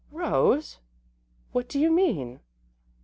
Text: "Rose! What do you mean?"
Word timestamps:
"Rose! 0.09 0.79
What 1.51 1.69
do 1.69 1.79
you 1.79 1.91
mean?" 1.91 2.39